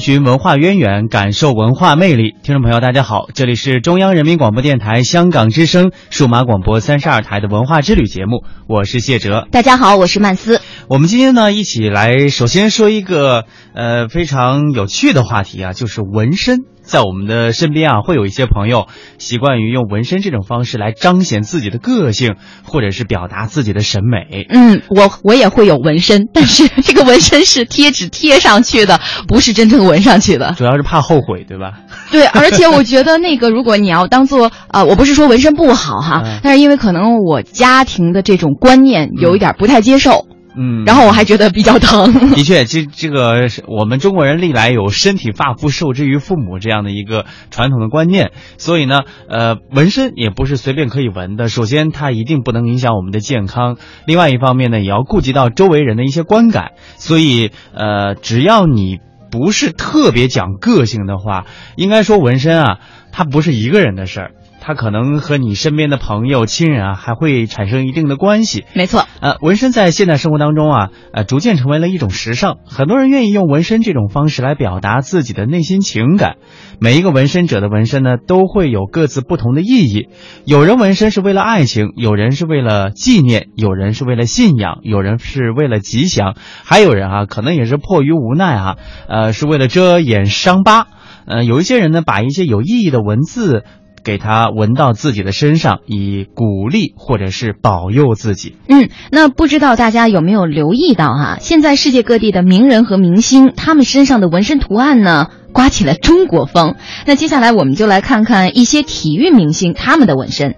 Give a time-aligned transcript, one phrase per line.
[0.00, 2.34] 探寻文化渊源，感受文化魅力。
[2.42, 9.46] 听众朋友，大家好，这里是中央人民广播电台香港之声数码广播三十二台的文化之旅节目，我是谢哲。
[9.50, 10.62] 大家好，我是曼斯。
[10.88, 13.44] 我们今天呢，一起来首先说一个
[13.74, 16.60] 呃非常有趣的话题啊，就是纹身。
[16.90, 24.44] 在我们的身边啊，会有一些朋友习惯于用纹身这种方式来彰显自己的个性，或者是表达自己的审美。
[24.48, 30.52] 嗯，我我也会有纹身，但是这个纹身是贴纸贴上去的， 不是真正纹上去的。
[30.58, 31.74] 主要是怕后悔，对吧？
[32.10, 40.39] 对， 而且我觉得那个，如果你要当做呃，我不是说纹身不好哈，嗯但是因为可能我家庭的这种观念有一点不太接受，嗯，
[40.84, 42.12] 然后我还觉得比较疼。
[42.34, 51.48] 的确，这这个是我们中国人历来有“身体发肤受之于父母”这样的一个传统的观念，所以呢，呃，纹身也不是随便可以纹的。
[51.48, 53.74] 首先，它一定不能影响我们的健康；
[54.06, 56.72] 另外一方面呢，也要顾及到周围人的一些观感。
[56.96, 58.98] 所以，呃，只要你
[59.30, 62.78] 不是特别讲个性的话，应该说纹身啊，
[63.12, 64.30] 它不是一个人的事儿。
[64.70, 68.64] 它可能和你身边的朋友、亲人啊，还会产生一定的关系。
[68.72, 72.58] 没错，呃，纹身在现代生活当中啊，呃，逐渐成为了一种时尚。
[72.66, 76.36] 很多人愿意用纹身这种方式来表达自己的内心情感。
[76.80, 80.08] 每一个纹身者的纹身呢，都会有各自不同的意义。
[80.44, 88.76] 有人纹身是为了爱情，有人是为了纪念，有人是为了信仰，有人是为了吉祥，还有人啊，可能也是迫于无奈啊，
[89.08, 90.86] 呃，是为了遮掩伤疤。
[91.26, 93.64] 呃，有一些人呢，把一些有意义的文字。
[94.04, 98.56] 给他纹到自己的身上，以鼓励或者是保佑自己。
[98.68, 106.76] 嗯，那不知道大家有没有留意到哈、现在世界各地的名人和明星，他们身上的纹身图案呢，刮起了中国风。
[107.06, 110.54] 那接下来我们就来看看一些体育明星他们的纹身。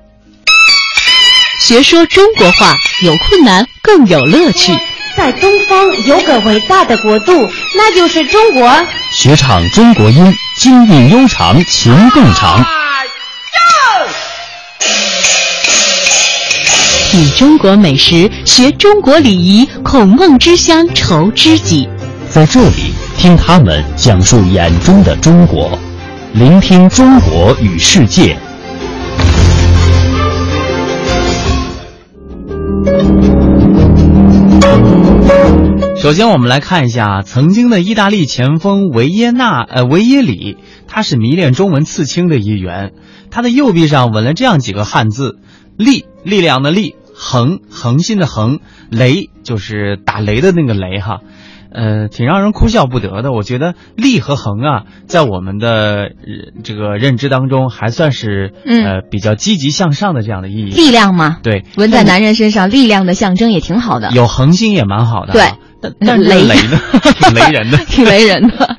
[1.60, 4.72] 学说中国话，有困难更有乐趣。
[5.14, 7.32] 在东方有个伟大的国度，
[7.76, 8.72] 那就是中国。
[9.12, 12.64] 学唱中国音，京韵悠长，情更长。
[17.10, 21.86] 品中国美食，学中国礼仪，孔孟之乡愁知己。
[22.30, 25.78] 在这里，听他们讲述眼中的中国，
[26.32, 28.38] 聆听中国与世界。
[36.00, 40.56] 首先，我们来看一下曾经的意大利前锋维耶纳呃维耶里，
[40.88, 42.92] 他是迷恋中文刺青的一员。
[43.32, 45.38] 他的右臂上纹了这样几个汉字：
[45.76, 48.58] 力，力量的力；恒，恒心的恒；
[48.90, 51.20] 雷，就是打雷的那个雷哈。
[51.74, 53.32] 呃，挺让人哭笑不得的。
[53.32, 60.70] 我觉得力和恒啊，在我们的呃这个认知当中，还算是嗯呃比较积极向上的这样的意义。
[60.70, 64.10] 力量吗，对，纹在男人身上，力量的象征也挺好的。
[64.10, 65.32] 有恒心也蛮好的啊。
[65.32, 66.78] 对但但是雷雷呢，
[67.18, 67.78] 挺雷人的。
[67.78, 68.71] 挺雷人的，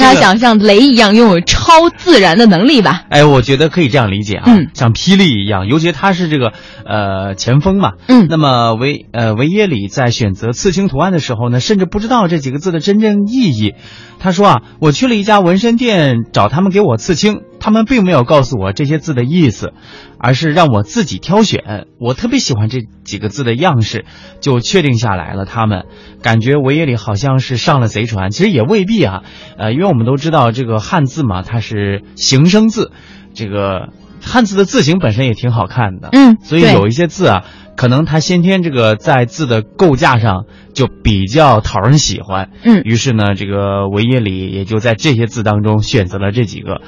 [0.00, 3.04] 大家想像雷一样拥有超自然的能力吧？
[3.10, 6.52] 哎，我觉得可以这样理解啊，嗯像霹雳一样，尤其他是这个
[6.84, 13.74] 呃前锋嘛，嗯那么维呃维耶里在选择刺青图案的时候呢，甚至不知道这几个字的真正意义。
[14.18, 19.72] 他说啊，我去了一家纹身店找他们给我刺青，他们并没有告诉我这些字的意思，
[20.18, 21.86] 而是让我自己挑选。
[22.00, 24.06] 我特别喜欢这几个字的样式，
[24.40, 25.44] 就确定下来了。
[25.44, 25.84] 他们
[26.22, 29.22] 感觉维也里好像是上了贼船，其实也未必啊。
[29.58, 32.90] 呃，因为我们都知道这个汉字嘛，它是形声字，
[33.34, 33.90] 这个
[34.22, 36.08] 汉字的字形本身也挺好看的。
[36.12, 37.44] 嗯，所以有一些字啊，
[37.76, 42.50] 可能它先天这个在字的构架上就比较讨人喜欢。
[42.64, 46.80] 嗯于是呢，这个维耶里也就在这些字当中选择了这几个，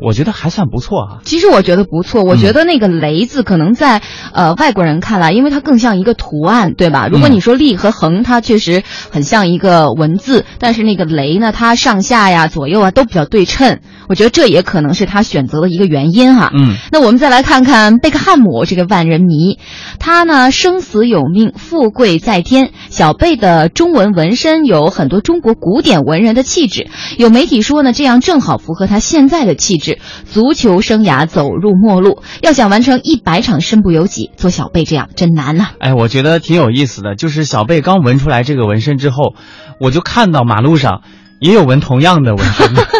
[0.00, 1.18] 我觉得还算不错啊。
[1.24, 7.08] 其实我觉得不错，我嗯觉得那个“雷”字可能在、呃外国人看来，因为它更像一个图案，对吧？
[7.08, 16.50] 如果嗯你说“力”和“横”，它确实很像一个文字，但是那个“雷”呢，它上下呀、左右啊都比较对称，我觉得这也可能是他选择的一个原因哈。
[16.56, 19.58] 嗯，那我们再来看看贝克汉姆这个万人迷，
[19.98, 22.70] 他呢生死有命，富贵在天。
[22.88, 29.81] 小贝的中文纹身有很多中国古典文人的气质，有媒体说呢，这样正好符合他现在的气质。
[30.24, 39.34] 足球生涯走入末路，要想完成一百场身不由己，做小贝这样真难呐、哎，我觉得挺有意思的，就是小贝刚纹出来这个纹身之后，
[39.80, 41.02] 我就看到马路上
[41.40, 42.86] 也有纹同样的纹身的。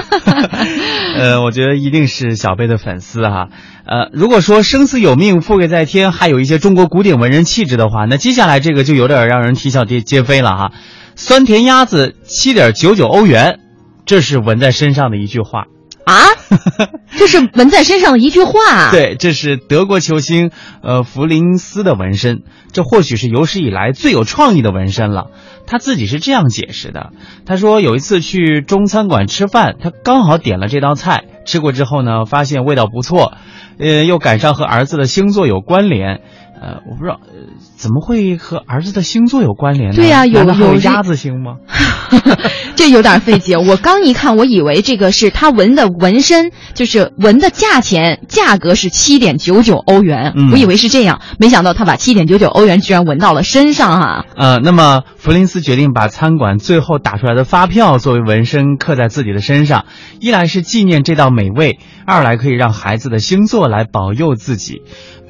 [1.15, 3.49] 呃，我觉得一定是小贝的粉丝哈。
[3.85, 10.73] 呃，如果说生死有命，富贵在天，还有一些中国古典文人气质的话，那接下来这个就有点让人啼笑皆皆非了哈。
[11.15, 13.61] 酸甜鸭子七点九九欧元，
[14.07, 15.65] 这是纹在身上的一句话。
[16.05, 16.27] 啊，
[17.17, 18.91] 这是纹在身上的一句话。
[18.91, 20.51] 对，这是德国球星
[20.83, 25.27] 呃弗林斯的纹身，这或许是有史以来最有创意的纹身了。
[25.67, 27.11] 他自己是这样解释的：
[27.47, 33.35] 他说有一次去中餐馆吃饭，他刚好点了这道菜，吃过之后呢，发现味道不错，
[33.79, 36.21] 呃，又赶上和儿子的星座有关联。
[36.61, 39.97] 呃，我不知道，呃，怎么会和儿子的星座有关联呢？
[39.97, 41.57] 对呀、有有鸭子星吗？
[42.75, 43.57] 这有点费解。
[43.57, 50.33] 我刚一看，我以为这个是他纹的纹身，就是纹的价钱，价格是七点九九欧元。
[50.37, 59.85] 嗯我以为是这样，没想到他把七点九九欧元居然纹到了身上哈、呃，那么弗林斯决定把餐馆最后打出来的发票作为纹身刻在自己的身上，
[60.21, 64.83] 一来是纪念这道美味，二来可以让孩子的星座来保佑自己。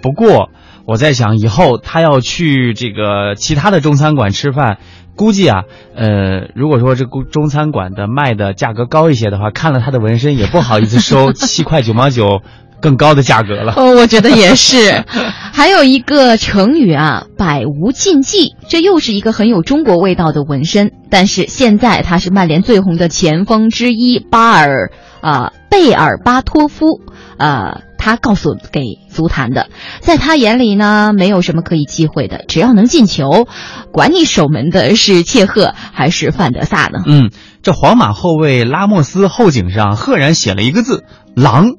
[0.03, 0.51] 不过
[0.87, 4.79] 我在想，以后他要去这个其他的中餐馆吃饭，
[5.17, 5.63] 估计啊，
[5.95, 12.41] 呃，如果说这个中餐馆的卖的价格高一些的话，看了他的纹身也不好意思收 七块九毛九
[12.81, 13.75] 更高的价格了。
[13.77, 15.05] 哦，我觉得也是。
[15.55, 20.93] 还有一个成语啊，“百无禁忌”，这又是一个很有中国味道的纹身。
[21.11, 24.91] 但是现在他是曼联最红的前锋之一巴尔
[25.21, 27.03] 啊、贝尔巴托夫，
[27.37, 29.69] 呃，他告诉给足坛的，
[30.01, 33.47] 在他眼里呢，没有什么可以忌讳的，只要能进球，
[33.93, 36.99] 管你守门的是切赫还是范德萨呢。
[37.07, 37.31] 嗯，
[37.63, 41.05] 这皇马后卫拉莫斯后颈上赫然写了一个字
[41.37, 41.75] “狼”，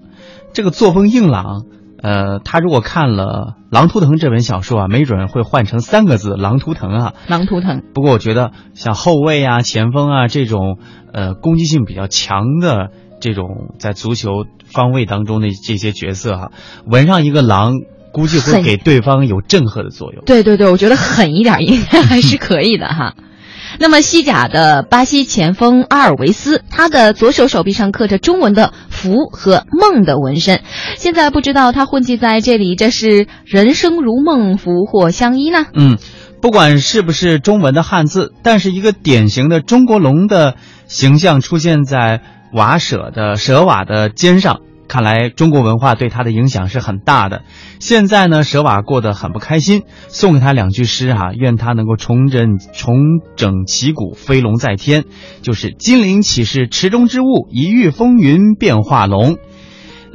[0.56, 1.64] 这个作风硬朗。
[2.02, 3.26] 呃，他如果看了
[3.70, 7.14] 《狼图腾》这本小说啊，没准会换成三个字“狼图腾”啊。
[7.28, 10.80] 狼图腾，不过我觉得像后卫啊、前锋啊这种
[11.14, 12.92] 呃攻击性比较强的
[13.24, 16.52] 这种在足球方位当中的这些角色哈、
[16.86, 17.72] 纹上一个狼，
[18.12, 20.26] 估计会给对方有震慑的作用。
[20.26, 23.16] 对对对，我觉得狠一点应该还是可以的哈。
[23.80, 30.62] 那么西甲的巴西前锋阿尔维斯，他的左手手臂上刻着中文的“福”和“梦”的纹身。
[30.98, 35.66] 现在不知道他混迹在这里，这是人生如梦，福祸相依呢？
[35.74, 35.98] 嗯，
[36.40, 40.56] 不管是不是中文的汉字，但是一个典型的中国龙的
[40.86, 42.22] 形象出现在
[42.54, 47.42] 瓦舍的舍瓦的肩上，看来中国文化对他的影响是很大的。
[47.80, 52.96] 现在呢，舍瓦过得很不开心，送给他两句诗哈、愿他能够重整重
[53.36, 55.06] 整旗鼓，飞龙在天。
[55.42, 59.38] 就是金陵岂是池中之物，一遇风云变化龙。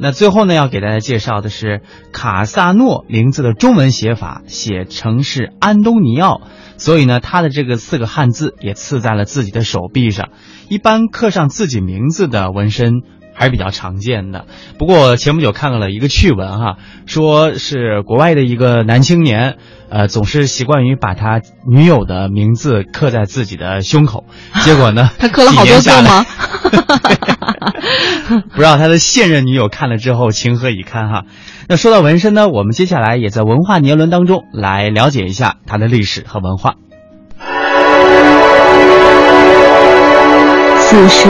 [0.01, 1.81] 那最后呢，要给大家介绍的是
[2.13, 6.39] 卡萨诺名字的中文写法，写成是安东尼奥，
[6.79, 10.29] 所以呢，他的这个四个汉字也刺在了自己的手臂上。
[10.69, 13.03] 一般刻上自己名字的纹身
[13.39, 14.43] 还是比较常见的。
[14.77, 16.75] 不过前不久看了一个趣闻哈，
[17.05, 19.55] 说是国外的一个男青年，
[19.87, 24.25] 呃，总是习惯于把他女友的名字刻在自己的胸口，
[24.65, 26.25] 结果呢，他刻了好多几年下来个吗？
[28.53, 31.23] 不知道他的现任女友看了之后情何以堪哈？
[31.69, 36.75] 那说到纹身呢，我们接下来也在文化年轮当中来了解一下它的历史和文化。
[40.81, 41.29] 此时，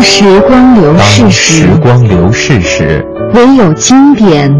[0.00, 3.04] 当时光流逝时时，光流逝时，
[3.34, 4.50] 唯有经典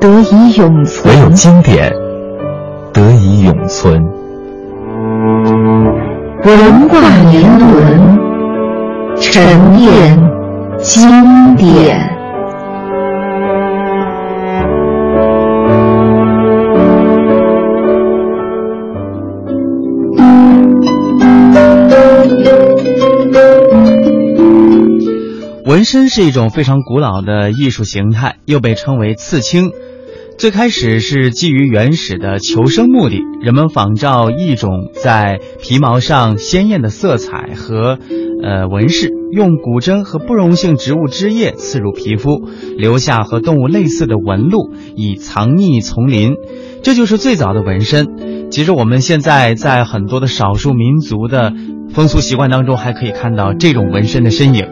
[0.00, 1.12] 得以永存。
[1.12, 1.92] 唯有经典
[2.92, 4.00] 得以永存。
[6.44, 8.16] 文化年轮，
[9.16, 10.16] 沉淀
[10.78, 12.15] 经典。
[26.16, 29.70] 是一种非常古老的艺术形态，又被称为刺青。
[30.38, 37.98] 最开始是基于原始的求生目的，人们仿照一种在皮毛上鲜艳的色彩和
[38.42, 46.36] 呃纹饰，用古针和不溶性植物汁液刺入皮肤，留下和动物类似的纹路，以藏匿丛林。
[46.82, 48.48] 这就是最早的纹身。
[48.50, 51.52] 其实我们现在在很多的少数民族的
[51.90, 54.66] 风俗习惯当中，还可以看到这种纹身的身影。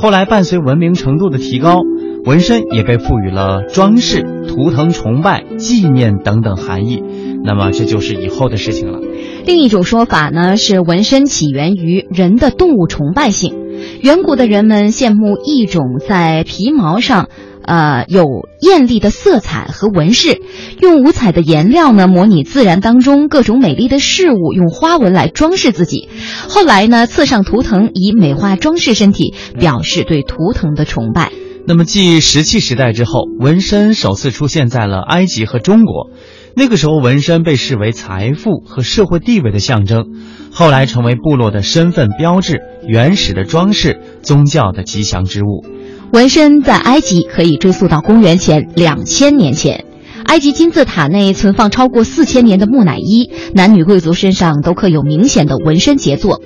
[0.00, 1.82] 后来伴随文明程度的提高，
[2.24, 7.02] 纹身也被赋予了装饰、图腾崇拜、纪念等等含义。
[7.44, 8.98] 那么这就是以后的事情了。
[9.44, 13.54] 另一种说法呢是，纹身起源于人的动物崇拜性。
[14.02, 17.28] 远古的人们羡慕一种在皮毛上，
[17.62, 18.24] 呃，有
[18.60, 20.40] 艳丽的色彩和纹饰，
[20.80, 26.08] 用五彩的颜料呢模拟自然当中各种美丽的事物，用花纹来装饰自己。
[26.48, 31.32] 后来呢，刺上图腾以美化装饰身体，表示对图腾的崇拜。
[31.66, 36.10] 那么，继石器时代之后，纹身首次出现在了埃及和中国。
[36.56, 40.06] 那个时候，纹身被视为财富和社会地位的象征，
[40.50, 45.64] 后来成为部落的身份标志、原始的装饰、宗教的吉祥之物。
[46.12, 49.84] 纹身在埃及可以追溯到公元前两千年前，
[50.24, 56.40] 埃及金字塔内存放超过四千年的木乃伊，男女贵族身上都刻有明显的纹身杰作。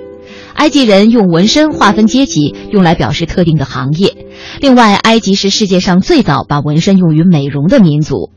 [0.52, 4.14] 埃及人用纹身划分阶级，用来表示特定的行业。
[4.60, 8.30] 另外，埃及是世界上最早把纹身用于美容的民族。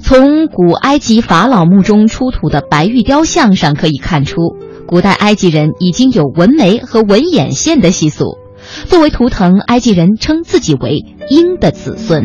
[0.00, 4.54] 从古埃及法老墓中出土的白玉雕像上可以看出，
[4.86, 8.36] 古代埃及人已经有纹眉和纹眼线的习俗。
[8.86, 12.24] 作为图腾，埃及人称自己为鹰的子孙。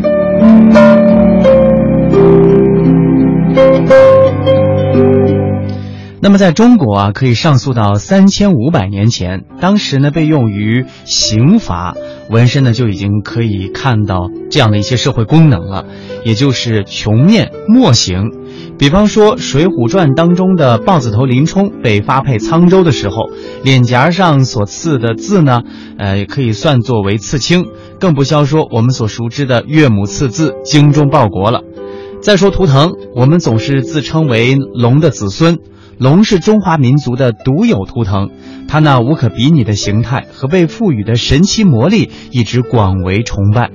[6.24, 11.94] 那么，在中国啊，可以上溯到三千五百年前，当时呢被用于刑罚，
[12.30, 15.84] 纹身呢就已经可以看到这样的一些社会功能了，
[16.24, 18.30] 也就是穷面墨刑。
[18.78, 23.28] 比方说《水浒传》当中的豹子头林冲被发配沧州的时候，
[23.62, 25.60] 脸颊上所刺的字呢，
[25.98, 27.66] 呃，也可以算作为刺青，
[28.00, 31.60] 更不消说我们所熟知的岳母刺字，精忠报国了。
[32.22, 35.58] 再说图腾，我们总是自称为龙的子孙。
[35.98, 38.30] 龙是中华民族的独有图腾，
[38.68, 43.70] 它那无可比拟的形态和被赋予的神奇魔力一直广为崇拜。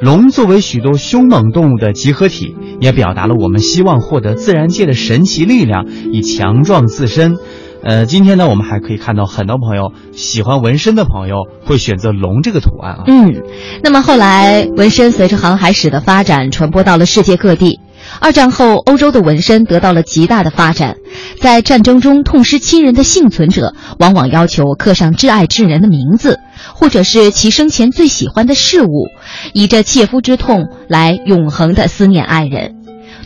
[0.00, 7.36] 龙作为许多凶猛动物的集合体，也表达了我们希望获得自然界的神奇力量，以强壮自身。
[7.82, 13.04] 呃，今天呢，我们还可以看到很多朋友喜欢纹身的朋友会选择龙这个图案啊。
[13.06, 13.42] 嗯，
[13.82, 17.78] 那么后来纹身随着航海史的发展，传播到了世界各地。
[18.20, 20.96] 二战后，欧洲的纹身得到了极大的发展。
[21.40, 26.38] 在战争中痛失亲人的幸存者，往往要求刻上挚爱之人的名字，
[26.74, 29.08] 或者是其生前最喜欢的事物，
[29.52, 32.74] 以这切肤之痛来永恒的思念爱人。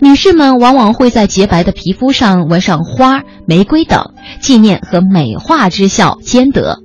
[0.01, 6.81] 女士们往往会在洁白的皮肤上纹上花、玫瑰等，纪念和美化之效兼得。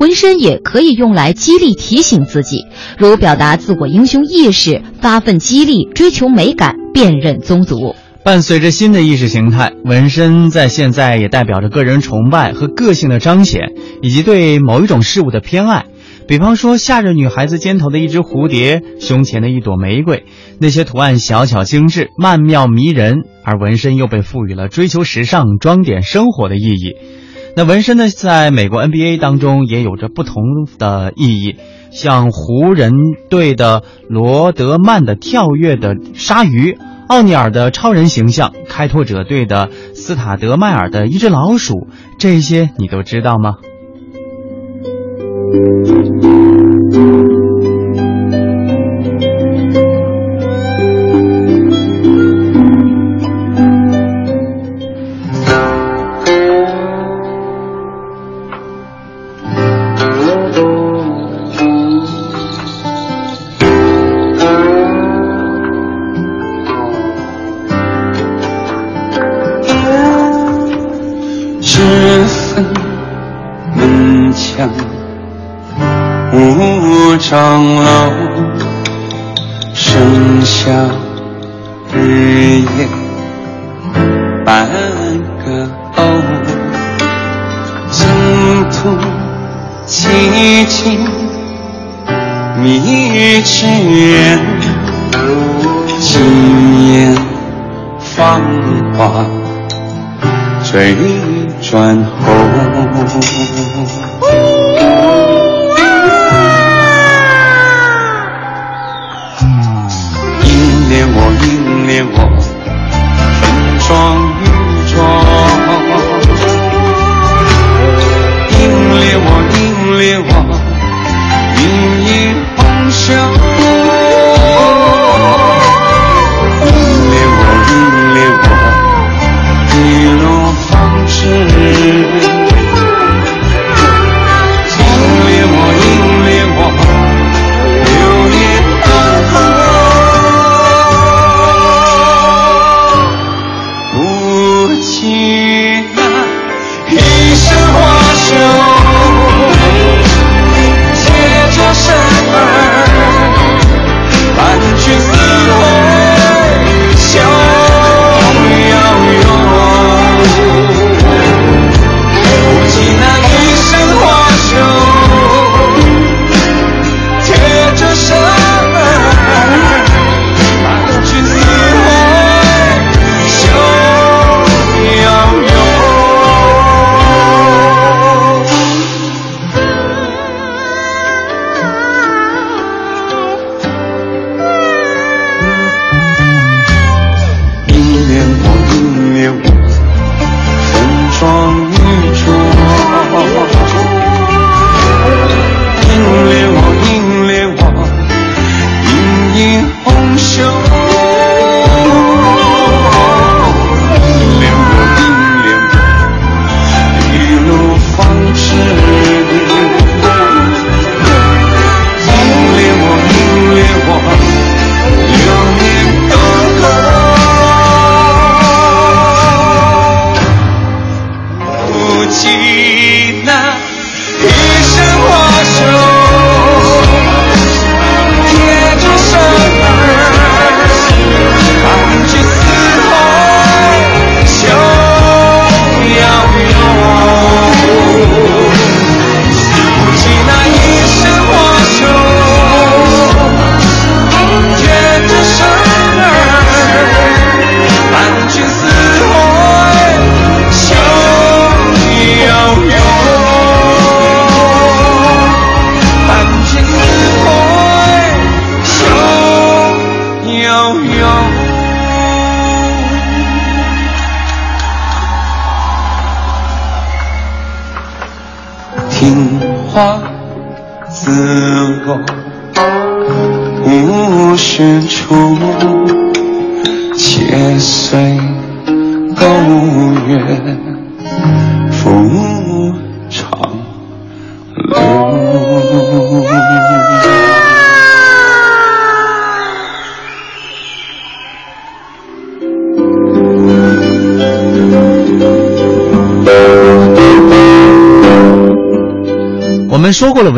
[0.00, 2.64] 纹身也可以用来激励提醒自己，
[2.98, 7.94] 如表达自我英雄意识、发奋激励、追求美感、辨认宗族。
[8.24, 15.84] 伴随着新的意识形态，纹身在现在也代表着个人崇拜和个性的彰显，以及对某一种事物的偏爱。
[16.26, 20.24] 比方说，夏日女孩子肩头的一只蝴蝶，胸前的一朵玫瑰，
[20.58, 26.96] 那些图案小巧精致、曼妙迷人，而纹身又被赋予了追求时尚、装点生活的意义。
[27.58, 30.44] 那纹身呢，在美国 NBA 当中也有着不同
[30.78, 31.56] 的意义，
[31.90, 32.92] 像湖人
[33.30, 36.76] 队的罗德曼的跳跃的鲨鱼。
[37.08, 41.86] 奥尼尔的超人形象，开拓者队的斯塔德迈尔的一只老鼠，
[42.18, 43.54] 这些你都知道吗？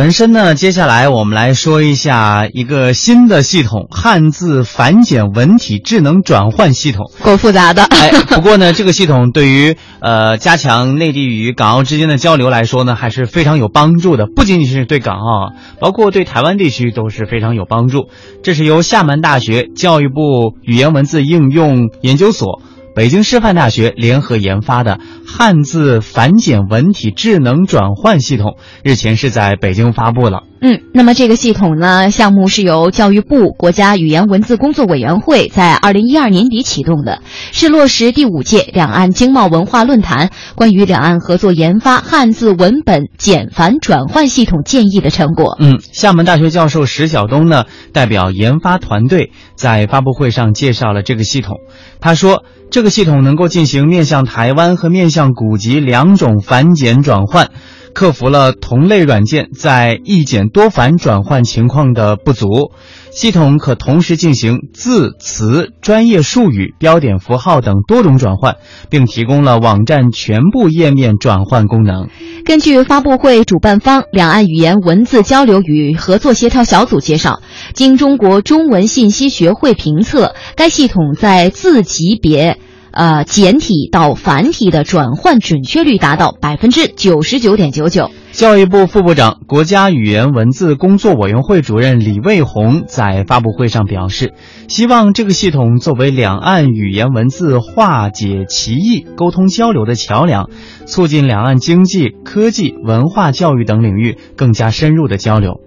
[0.08, 7.12] 们说过了纹身呢，接下来我们来说一下一个新的系统——汉字繁简文体智能转换系统。
[7.22, 7.84] 够复杂的。
[7.84, 14.26] 哎，不过呢，这个系统对于呃加强内地与港澳之间的交流来说呢，还是非常有帮助的。
[14.34, 18.08] 不仅仅是对港澳，包括对台湾地区都是非常有帮助。
[18.42, 22.62] 这是由厦门大学教育部语言文字应用研究所。
[22.98, 30.47] 北京师范大学联合研发的汉字繁简文体智能转换系统，日前是在北京发布了。
[30.60, 45.56] 嗯，那么这个系统呢，项目是由教育部国家语言文字工作委员会在二零一二年底启动的，是落实第五届两岸经贸文化论坛关于两岸合作研发汉字文本简繁转换系统建议的成果。
[45.60, 51.58] 嗯，厦门大学教授石晓东呢，代表研发团队在发布会上介绍了这个系统。
[52.00, 57.50] 他说，这个系统能够进行面向台湾和面向古籍两种繁简转换。
[57.94, 62.72] 克服了同类软件在易简多繁转换情况的不足，
[63.10, 68.56] 系统可同时进行字词、专业术语、标点符号等多种转换，
[68.90, 72.08] 并提供了网站全部页面转换功能。
[72.44, 77.40] 根据发布会主办方两岸语言文字交流与合作协调小组介绍，
[77.74, 82.58] 经中国中文信息学会评测，该系统在字级别。
[82.90, 88.10] 呃，简体到繁体的转换准确率达到百分之九十九点九九。
[88.38, 94.32] 教育部副部长、国家语言文字工作委员会主任李卫红在发布会上表示，
[94.68, 100.50] 希望这个系统作为两岸语言文字化解歧义、沟通交流的桥梁，
[100.86, 105.60] 促进两岸经济、科技、文化教育等领域更加深入的交流。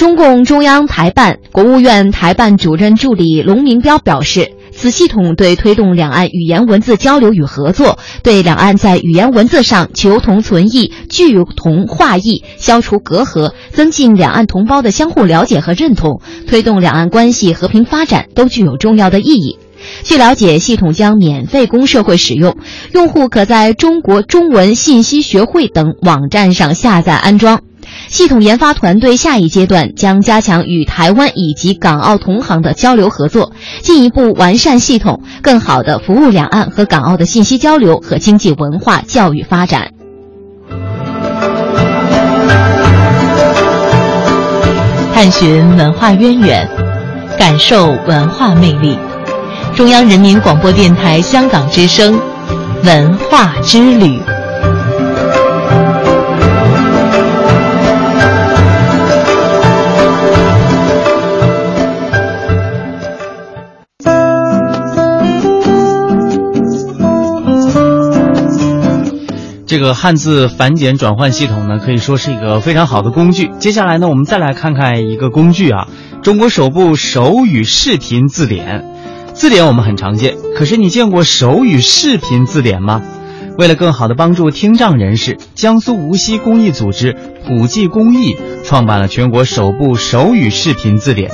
[0.00, 4.52] 中共中央台办、国务院台办主任助理龙明标表示。
[4.72, 19.58] 此系统对推动两岸语言文字交流与合作，对两岸在语言文字上求同存异、聚同化异、消除隔阂、增进两岸同胞的相互了解和认同，推动两岸关系和平发展，都具有重要的意义。
[20.02, 22.56] 据了解，系统将免费供社会使用，
[22.94, 27.60] 用户可在中国中文信息学会等网站上下载安装。
[28.10, 39.92] 系统研发团队下一阶段将加强与台湾以及港澳同行的交流合作，进一步完善系统，更好地服务两岸和港澳的信息交流和经济文化教育发展。
[45.14, 46.68] 探寻文化渊源，
[47.38, 48.98] 感受文化魅力。
[49.76, 52.18] 中央人民广播电台香港之声，
[52.84, 54.18] 文化之旅。
[69.70, 73.52] 这个汉字繁简转换系统呢，可以说是一个非常好的工具。
[73.60, 75.86] 接下来呢，我们再来看看一个工具啊，
[76.24, 78.84] 中国首部手语视频字典。
[79.32, 83.00] 字典我们很常见，可是你见过手语视频字典吗？
[83.58, 87.14] 为了更好的帮助听障人士，江苏无锡公益组织
[87.46, 91.30] 普济公益创办了全国首部手语视频字典。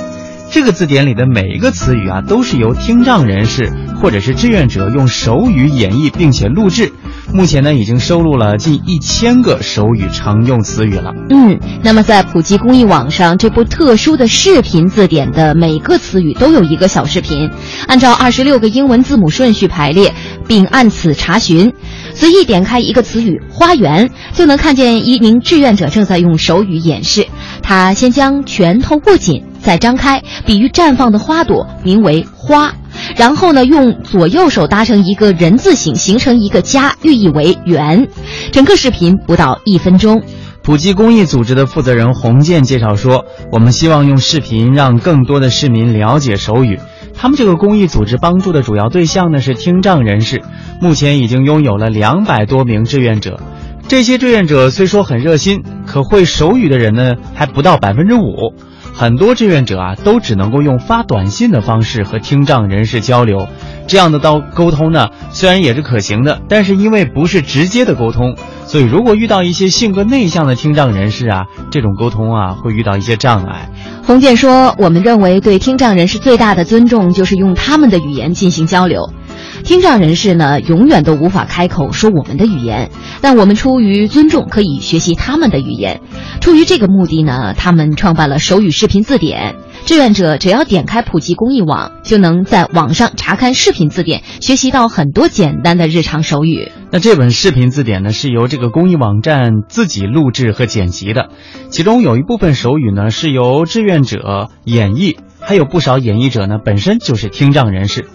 [0.51, 6.91] 这个字典里的每一个词语啊，都是由听障人士或者是志愿者用手语演绎并且录制。
[7.33, 11.13] 目前呢，已经收录了近一千个手语常用词语了。
[11.29, 17.49] 嗯，那么在普及公益网上，这部特殊的视频字典的每个词语都有一个小视频，
[17.87, 20.13] 按照二十六个英文字母顺序排列，
[20.47, 21.73] 并按此查询。
[22.13, 27.27] 随意点开一个词语“花园”，就能看见一名志愿者正在用手语演示。
[27.61, 32.73] 他先将拳头握紧，再张开，比喻绽放的花朵，名为“花”。
[33.15, 38.07] 然后呢，用左右手搭成一个人字形，形成一个家，寓意为圆。
[38.51, 40.21] 整个视频不到一分钟。
[40.63, 46.77] 普及公益组织的负责人洪建介绍说：“我们希望用视频让更多的市民了解手语。
[47.15, 50.41] 他们这个公益组织帮助的主要对象呢是听障人士，
[50.81, 53.39] 目前已经拥有了两百多名志愿者。
[53.87, 58.53] 这些志愿者虽说很热心，可会手语的人呢还不到百分之五。
[58.97, 63.47] 很多志愿者啊都只能够用发短信的方式和听障人士交流。
[63.85, 73.69] 这样的到沟通呢虽然也是可行的，但是因为不是直接的沟通。”所以，如果遇到一些性格内向的听障人士啊，这种沟通啊会遇到一些障碍。
[74.05, 79.13] 洪建说：“我们认为对听障人士最大的尊重就是用他们的语言进行交流。
[79.63, 82.89] 听障人士呢，永远都无法开口说我们的语言，
[83.21, 86.01] 但我们出于尊重，可以学习他们的语言。
[86.41, 96.73] 出于这个目的呢，他们创办了手语视频字典。”志愿者只要点开普及公益网，就能在网上查看视频字典，学习到很多简单的日常手语。
[96.91, 101.29] 那这本视频字典呢，是由这个公益网站自己录制和剪辑的，
[101.69, 108.07] 其中有一部分手语呢是由志愿者演绎，还有不少演绎者呢本身就是听障人士。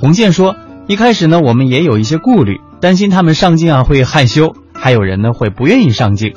[0.00, 0.56] 洪建说，
[0.88, 6.32] 一开始呢我们也有一些顾虑，担心他们上镜啊会害羞，还有人呢会不愿意上镜。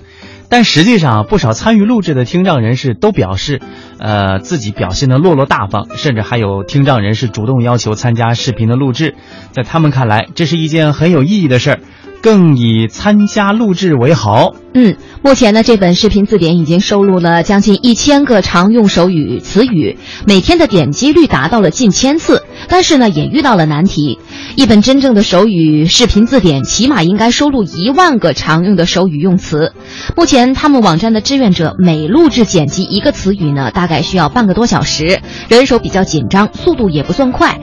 [0.49, 3.61] 但实际上，不少参与录制的听障人士都表示，
[3.97, 9.15] 呃，自己表现的落落大方，甚至还有听障人士主动要求参加视频的录制。
[9.51, 11.79] 在他们看来，这是一件很有意义的事儿，
[12.21, 14.53] 更以参加录制为豪。
[14.73, 22.43] 嗯，目前呢，这本视频字典已经收录了将近一千个常用手语词语，每天的点击率达到了近千次。
[22.69, 24.19] 但是呢，也遇到了难题。
[24.55, 29.73] 一本真正的手语视频字典，起码应该收录一万个常用的手语用词。
[30.15, 37.59] 目前，他们网站的志愿者每录制剪辑一个词语呢，大概需要半个多小时，人手比较紧张，速度也不算快。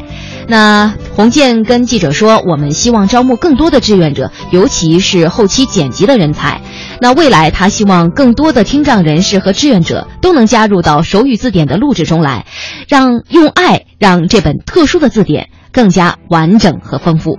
[0.48, 6.62] 那洪建跟记者说：“我们希望招募更多的志愿者，尤其是后期剪辑的人才。
[7.00, 12.46] 那未来，他希望更多的听障人士和志愿者都能加入到手语字典的录制中来，
[12.88, 17.38] 让用爱让这本特殊的字典。”更加完整和丰富。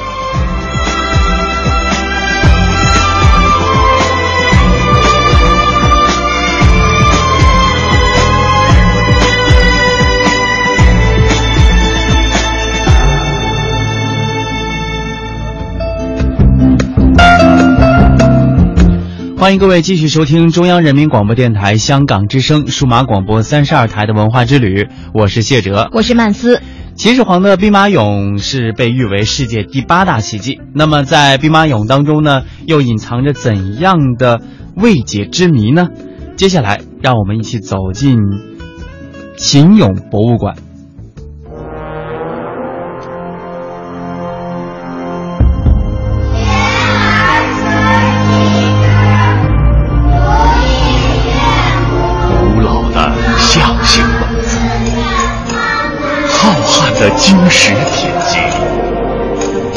[19.41, 26.61] 欢迎各位继续收听中央人民广播电台香港之声数码广播三十二台的文化之旅，我是谢哲，我是曼斯。
[26.93, 30.61] 秦始皇的兵马俑是被誉为世界第八大奇迹。
[30.75, 34.41] 那么在兵马俑当中呢，又隐藏着怎样的
[34.75, 35.87] 未解之谜呢？
[36.35, 38.19] 接下来，让我们一起走进
[39.39, 40.53] 秦俑博物馆。
[57.01, 58.39] 的金石铁镜，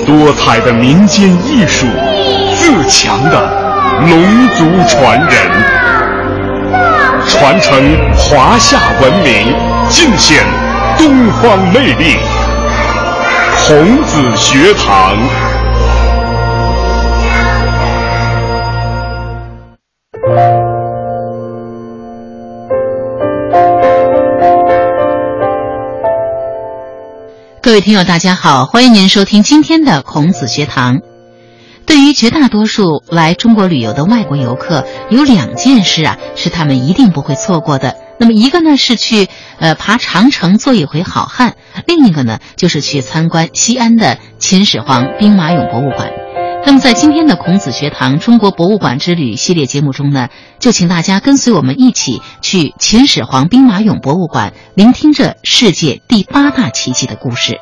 [0.04, 1.87] 多彩的民间艺术，
[2.54, 3.48] 自强的
[4.00, 5.30] 龙族传人，
[7.26, 7.82] 传承
[8.14, 9.56] 华夏文明，
[9.88, 10.44] 尽显
[10.98, 12.18] 东方魅力。
[13.66, 15.16] 孔子学堂。
[27.64, 30.98] 各位听友，大家好，欢迎您收听今天的孔子学堂。
[31.87, 37.96] 对于绝大多数来中国旅游的外国游客，有两件事啊是他们一定不会错过的。
[38.20, 41.55] 那么一个呢是去呃爬长城做一回好汉，
[41.87, 46.11] 另一个呢就是去参观西安的秦始皇兵马俑博物馆。
[46.66, 57.59] 那么在今天的孔子学堂中国博物馆之旅系列节目中呢，就请大家跟随我们一起去秦始皇兵马俑博物馆，聆听这世界第八大奇迹的故事。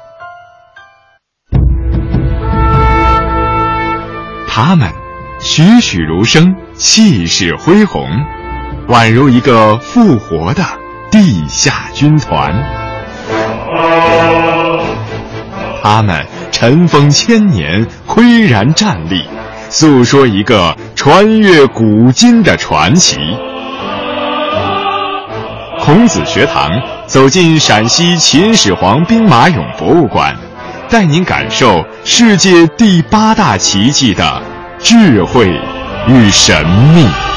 [4.47, 4.89] 他们
[5.41, 8.09] 栩栩如生，气势恢宏，
[8.89, 10.63] 宛如一个复活的
[11.11, 12.53] 地下军团。
[15.83, 19.25] 他们尘封千年，岿然站立，
[19.69, 23.19] 诉说一个穿越古今的传奇。
[25.81, 26.71] 孔子学堂
[27.07, 30.37] 走进陕西秦始皇兵马俑博物馆，
[30.89, 34.41] 带您感受世界第八大奇迹的
[34.79, 35.49] 智慧
[36.07, 36.65] 与神
[36.95, 37.32] 秘。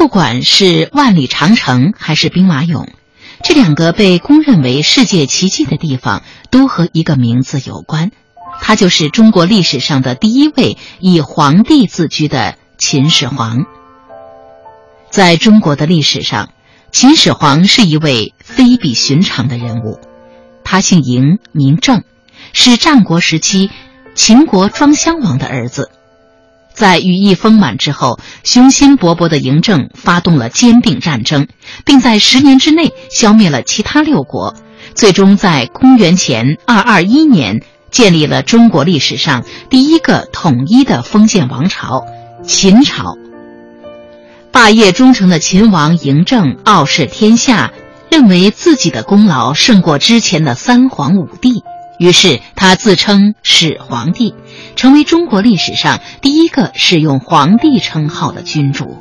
[0.00, 2.88] 不管是万里长城还是兵马俑，
[3.44, 8.10] 这两个被公认为世界奇迹的地方，都和一个名字有关，
[8.62, 13.66] 他就是中国历史上的第一位以皇帝自居的秦始皇。
[15.10, 16.48] 在中国的历史上，
[16.90, 20.00] 秦始皇是一位非比寻常的人物。
[20.64, 22.04] 他姓嬴，名政，
[22.54, 23.70] 是战国时期
[24.14, 25.90] 秦国庄襄王的儿子。
[26.80, 31.46] 在羽翼丰满之后，雄心勃勃的嬴政发动了兼并战争，
[31.84, 34.54] 并在十年之内消灭了其他六国，
[34.94, 42.06] 最终在公元前二二一年建立了中国历史上第一个统一的封建王朝——
[42.48, 43.18] 秦朝。
[44.50, 47.72] 霸业忠诚的秦王嬴政傲视天下，
[48.10, 51.62] 认为自己的功劳胜过之前的三皇五帝。
[51.98, 54.34] 于是他自称始皇帝，
[54.80, 58.96] 成为中国历史上第一个使用皇帝称号的君主。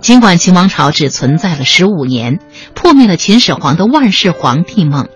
[0.00, 2.38] 尽管秦王朝只存在了十五年，
[2.72, 5.08] 破灭了秦始皇的万世皇帝梦，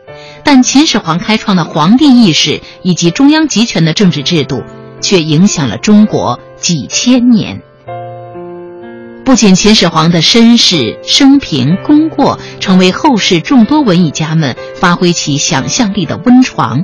[0.45, 4.63] 但秦始皇开创的皇帝意识以及中央集权的政治制度，
[5.01, 7.63] 却影响了中国几千年。
[9.25, 16.83] 不仅秦始皇的身世、生平、功过成为后世众多文艺家们发挥其想象力的温床，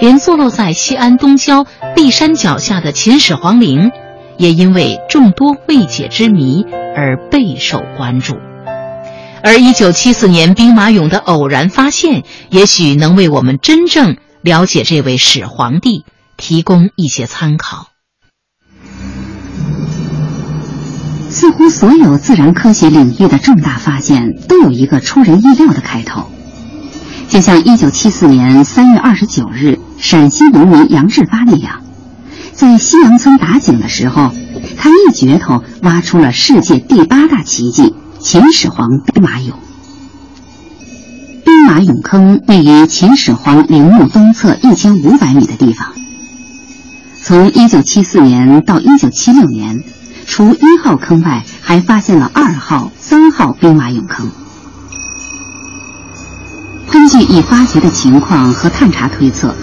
[0.00, 3.90] 连坐落在西安东郊骊山脚下的秦始皇陵，
[4.38, 6.64] 也因为众多未解之谜
[6.96, 8.36] 而备受关注。
[9.42, 16.04] 而1974年兵马俑的偶然发现，也许能为我们真正了解这位始皇帝
[16.38, 17.88] 提供一些参考。
[21.28, 26.30] 似乎所有自然科学领域的重大发现都有一个出人意料的开头，
[27.28, 31.82] 就像1974年3月29日陕西农民杨志发那样，
[32.54, 34.32] 在西洋村打井的时候，
[34.76, 39.52] 他一镢头挖出了世界第八大奇迹——秦始皇兵马俑。
[41.44, 45.88] 兵马俑坑位于秦始皇陵墓东侧1500米的地方。
[47.22, 49.82] 从1974年到1976年。
[50.26, 54.30] 除一号坑外，还发现了二号、三号兵马俑坑。
[56.88, 59.56] 根据已发掘的情况和探查推测，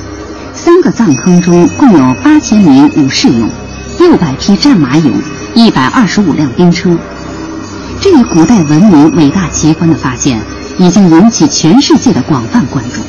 [0.58, 3.48] 三个藏坑中共有八千名武士俑、
[4.00, 5.12] 六百匹战马俑、
[5.54, 6.89] 一百二十五辆兵车。
[8.02, 10.39] 这一古代文明伟大奇观的发现，
[10.80, 13.02] 已经引起全世界的广泛关注。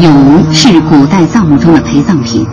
[0.00, 2.46] 俑是古代造墓中的陪葬品。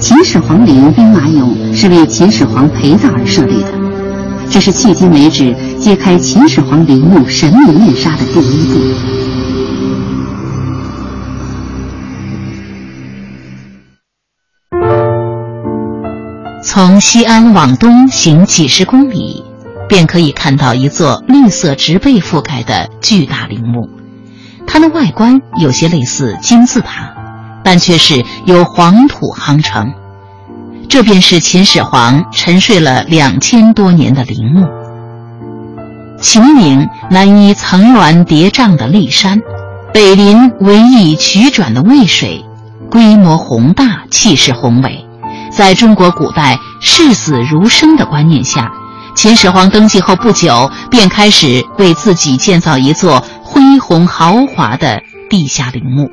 [0.00, 3.72] 秦始皇陵兵马俑是为秦始皇陪葬而设立的，
[4.50, 9.17] 这是迄今为止揭开秦始皇陵墓神秘面纱的第一步。
[16.80, 19.42] 从西安往东行几十公里，
[19.88, 23.90] 便可以看到一座绿色植被覆盖的巨大陵墓，
[24.64, 27.12] 它的外观有些类似金字塔。
[27.64, 29.92] 但却是由黄土夯成，
[30.88, 34.68] 这便是秦始皇沉睡了两千多年的陵墓。
[36.20, 39.40] 秦岭南依层峦叠嶂的骊山，
[39.92, 42.44] 北临逶迤曲转的渭水，
[42.88, 45.07] 规模宏大，气势宏伟。
[45.58, 48.70] 在中国古代视死如生的观念下，
[49.16, 56.12] 秦始皇登基后不久，便开始为自己建造一座恢宏豪华的地下陵墓。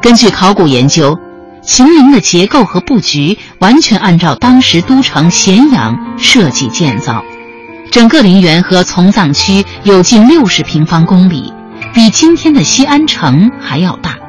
[0.00, 1.18] 根据考古研究，
[1.60, 7.22] 秦陵的结构和布局完全按照当时都城咸阳设计建造，
[7.90, 11.52] 整个陵园和从葬区有近六十平方公里，
[11.92, 14.21] 比今天的西安城还要大。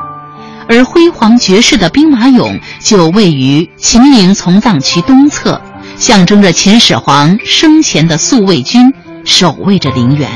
[0.67, 5.61] 而辉煌绝世的兵马俑就位于秦陵从葬区东侧，
[5.97, 8.93] 象征着秦始皇生前的宿卫军
[9.25, 10.29] 守卫着陵园。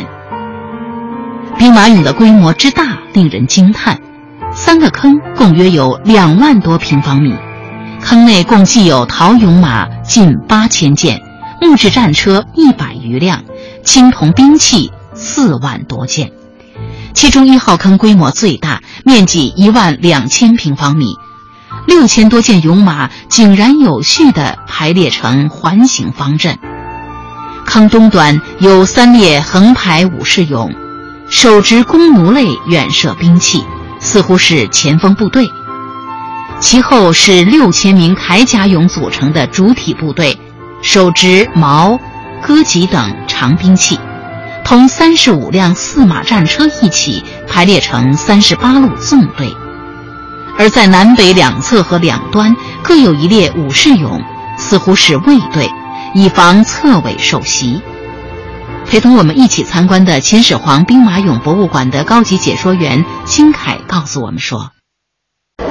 [1.58, 4.00] 兵马俑的规模之大，令人惊叹。
[4.54, 7.36] 三个坑共约有两万多平方米，
[8.02, 11.22] 坑内共计有陶俑马近八千件，
[11.62, 13.44] 木质战车一百余辆，
[13.84, 16.32] 青铜兵器四万多件。
[17.18, 21.18] 其中一号坑规模最大，面积一万两千平方米，
[21.88, 26.59] 六千多件俑马井然有序地排列成环形方阵。
[27.65, 30.76] 坑东端有三列横排武士俑，
[31.28, 33.65] 手执弓弩类远射兵器。
[33.99, 35.49] 似乎是前锋部队，
[36.59, 40.39] 其后是六千名铠甲俑组成的主体部队，
[40.84, 41.99] 手执矛、
[42.43, 43.99] 戈戟等长兵器，
[44.68, 49.55] 同三十五辆四马战车一起排列成三十八路纵队，
[50.59, 52.53] 而在南北两侧和两端
[52.84, 54.22] 各有一列武士俑，
[54.57, 55.72] 似乎是卫队，
[56.13, 57.82] 以防侧尾受袭。
[58.86, 64.72] 陪同我们一起参观的秦始皇兵马俑博物馆的高级解说员金凯告诉我们说：“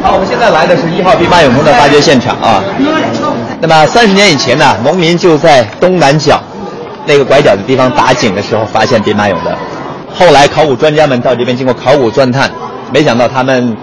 [0.03, 2.65] 好，我们现在来的是一号兵马俑坑的发掘现场啊。
[3.61, 6.43] 那么三十年以前呢，农民就在东南角
[7.07, 9.57] 那个拐角的地方打井的时候发现兵马俑的。
[10.15, 12.51] 后来考古专家们到这边经过考古钻探，
[12.93, 13.77] 没想到他们。”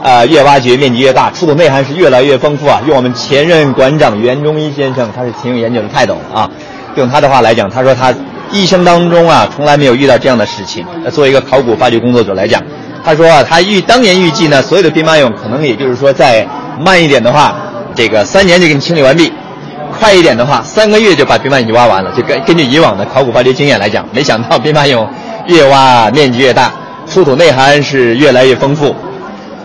[0.00, 2.80] 呃，越挖掘面积越大，出土内涵是越来越丰富啊！
[2.86, 6.48] 用我们前任馆长袁中一先生，他是挺有研究的泰斗啊。
[6.94, 8.14] 用他的话来讲，他说他
[8.52, 10.86] 一生当中啊，从来没有遇到这样的事情。
[11.10, 12.62] 作为一个考古发掘工作者来讲，
[13.04, 16.46] 他说啊，他预当年预计呢，所有的兵马俑可能也就是说，再
[16.78, 17.56] 慢一点的话，
[17.96, 19.24] 这个三年就给你清理完毕；
[19.98, 22.10] 快一点的话，三个月就把兵马俑挖完了。
[22.12, 25.06] 就根根据以往的考古发掘经验来讲，没想到兵马俑
[25.46, 26.70] 越挖面积越大，
[27.06, 28.94] 出土内涵是越来越丰富。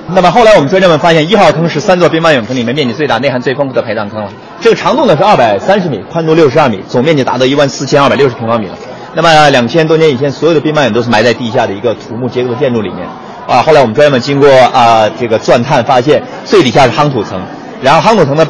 [0.10, 4.30] 那么后来我们专家们发现，一号坑是三座兵马俑坑里面面积最大、内涵最丰富的陪葬坑了。
[4.60, 8.74] 这个长度呢是二百三十米，宽度六十二米，总面积达到一万四千二百六十平方米了。
[9.16, 13.08] 那么两千多年以前，所有的兵马俑都是埋在地下的一个土木结构的建筑里面。
[13.48, 17.42] 啊，后来我们专家们经过啊这个钻探发现，最底下是夯土层，
[17.82, 18.48] 然后夯土层的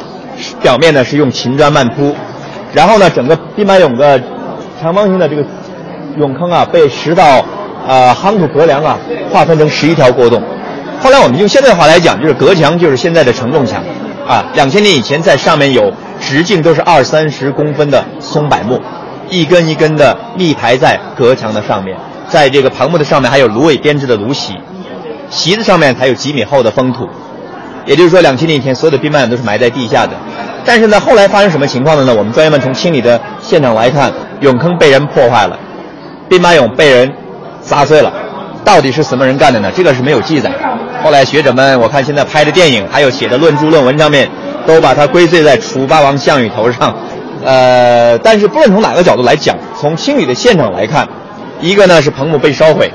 [0.61, 2.15] 表面呢是用秦砖漫铺，
[2.73, 4.21] 然后呢整个兵马俑的
[4.81, 5.43] 长方形的这个
[6.17, 7.43] 俑坑啊被十道
[7.87, 8.97] 呃夯土隔梁啊
[9.31, 10.41] 划分成十一条过洞。
[11.01, 13.83] 后来我们用现代话来讲，就是隔墙就是现在的承重墙，
[14.25, 18.81] 啊，两千年以前在上面有直径都是二三十公分的松柏木，
[19.29, 21.97] 一根一根的密排在隔墙的上面，
[22.29, 24.53] 在这个旁木的上面还有芦苇编织的芦席，
[25.29, 27.09] 席子上面还有几米厚的封土，
[27.85, 30.13] 也就是说两千年以前所有的兵马俑都是埋在地下的，
[30.65, 32.13] 但是呢后来发生什么情况了呢？
[32.13, 34.11] 我们专业们从清理的现场来看，
[34.41, 35.57] 俑坑被人破坏了，
[36.29, 37.11] 兵马俑被人
[37.61, 38.11] 砸碎了，
[38.63, 39.71] 到底是什么人干的呢？
[39.75, 40.51] 这个是没有记载。
[41.03, 44.29] 后来学者们，我看现在拍的电影，还有写的论著论文上面，
[44.65, 46.95] 都把它归罪在楚霸王项羽头上。
[47.43, 51.05] 呃，但是不论从哪个角度来讲，从清理的现场来看，
[51.59, 52.89] 一个呢是彭木被烧毁，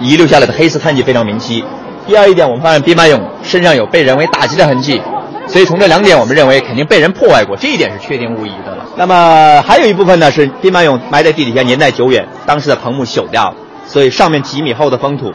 [0.00, 1.62] 遗留下来的黑色碳迹非常明晰；
[2.06, 5.00] 第二一点，我们发现兵马俑身上有被人为打击的痕迹，
[5.46, 8.84] 所以从这两点，我们认为肯定被人破坏过，这一点是确定无疑的了。
[8.96, 15.32] 那么还有一部分呢是兵马俑埋在地底下年代久远，当时的棚木朽掉了，所以上面几米厚的封土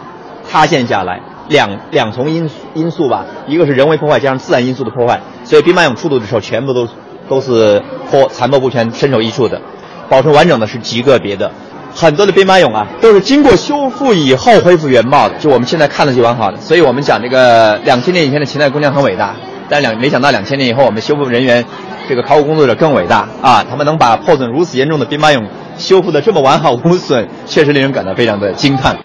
[0.49, 1.21] 塌陷下来。
[1.49, 6.85] 两两重因因素吧，一个是人为破坏加上自然因素的破坏，所以兵马俑出土的时候全部都
[7.29, 9.61] 都是破残破不全、身首异处的，
[10.09, 11.49] 保存完整的是极个别的。
[11.93, 16.57] 很多的兵马俑啊，都是经过修复以后恢复原貌的，就我们现在看的就完好的。
[16.57, 19.35] 所以我们讲这个两千年以前的秦代工匠很伟大，
[19.69, 21.65] 但两没想到两千年以后我们修复人员，
[22.07, 23.65] 这个考古工作者更伟大啊！
[23.69, 25.43] 他们能把破损如此严重的兵马俑
[25.77, 28.97] 修复的这么完好无损，确实令人感到非常的惊叹。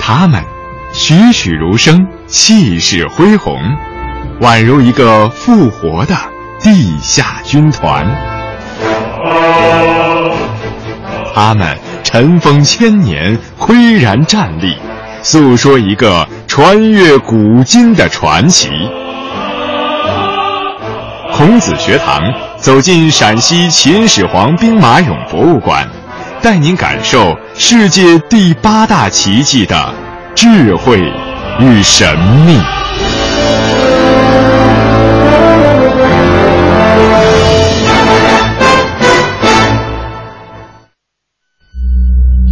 [0.00, 0.42] 他们
[0.92, 3.58] 栩栩如生，气势恢宏，
[4.40, 6.14] 宛如一个复活的
[6.60, 8.37] 地下军团。
[11.34, 14.76] 他们尘封千年，岿然站立，
[15.22, 18.70] 诉说一个穿越古今的传奇。
[21.32, 22.22] 孔子学堂
[22.56, 25.88] 走进陕西秦始皇兵马俑博物馆。
[26.40, 29.92] 带您感受世界第八大奇迹的
[30.36, 31.00] 智慧
[31.58, 32.16] 与神
[32.46, 32.77] 秘。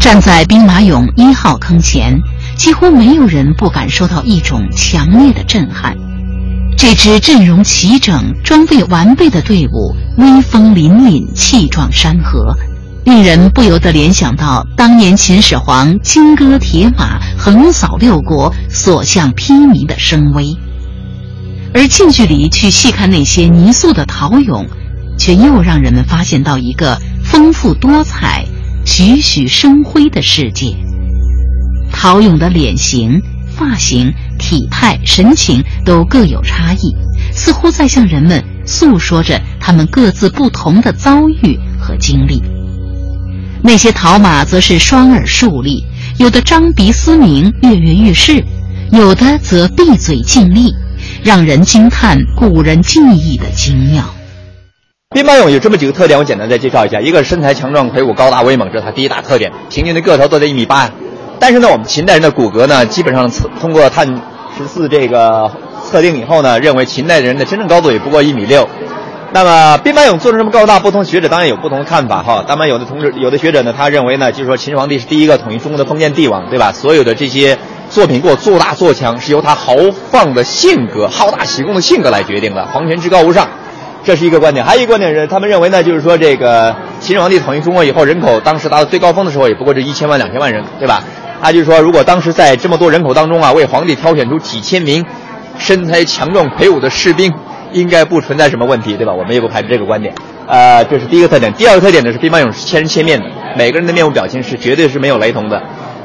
[0.06, 2.16] 站在兵马俑一号坑前，
[2.56, 5.96] 几乎没有人不感受到一种强烈的震撼。
[6.78, 12.56] 这支阵容齐整、装备完备的队伍，威风凛凛，气壮山河。
[13.02, 20.56] 令人不由得联想到当年秦始皇金戈铁马横扫六国所向披靡的声威，
[21.74, 24.68] 而近距离去细看那些泥塑的陶俑，
[25.18, 28.46] 却又让人们发现到一个丰富多彩、
[28.86, 30.74] 栩栩生辉的世界。
[31.92, 36.96] 陶俑的脸型、发型、体态、神情都各有差异，
[37.32, 42.40] 似乎在向人们诉说着他们各自不同的遭遇和经历。
[43.60, 45.84] 那些陶马则是双耳竖立，
[46.18, 48.40] 有的张鼻嘶鸣，跃跃欲试；
[48.92, 50.72] 有的则闭嘴静立，
[51.24, 54.15] 让人惊叹古人技艺的精妙。
[55.14, 60.90] 兵马俑有这么几个特点，我简单再介绍一下：一个是身材强壮魁梧、高大威猛，这是它第一大特点，平均的个头都在一米八。
[61.38, 64.20] 但是呢，我们秦代人的骨骼呢，基本上测通过碳
[64.58, 65.48] 十四这个
[65.84, 68.68] 测定以后呢，认为秦代人的真正高度也不过一米六。
[69.32, 72.44] 那么兵马俑做成这么高大，不同学者当然有不同的看法哈。
[72.46, 76.72] 当然有的同志、有的学者呢，他认为呢，就是说秦始皇帝是第一个统一中国的封建帝王，对吧？
[76.72, 77.56] 所有的这些
[77.90, 79.76] 作品给我做大做强，是由他豪
[80.10, 82.66] 放的性格、好大喜功的性格来决定的。
[82.66, 83.48] 皇权至高无上，
[84.06, 84.64] 这是一个观点。
[84.64, 91.02] 还有一个观点是，他们认为呢，就是说这个秦始皇帝统一中国以后，人口当时达到最高峰的时候，也不过是一千万、两千万人，对吧？
[91.42, 95.04] 他就是说，如果当时在这么多人口当中啊，为皇帝挑选出几千名
[95.58, 97.32] 身材强壮魁梧的士兵，
[97.72, 99.12] 应该不存在什么问题，对吧？
[99.12, 100.14] 我们也不排除这个观点。
[100.46, 101.52] 呃，这是第一个特点。
[101.54, 103.26] 第二个特点呢是兵马俑是千人千面的，
[103.56, 105.60] 每个人的面部表情是绝对是没有雷同的。